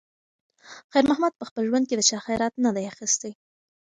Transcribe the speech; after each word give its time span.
خیر 0.91 1.03
محمد 1.09 1.33
په 1.37 1.45
خپل 1.49 1.63
ژوند 1.69 1.85
کې 1.87 1.95
د 1.97 2.01
چا 2.09 2.19
خیرات 2.25 2.53
نه 2.65 2.71
دی 2.75 2.83
اخیستی. 2.93 3.31